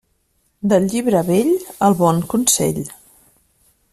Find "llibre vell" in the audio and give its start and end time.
0.93-1.51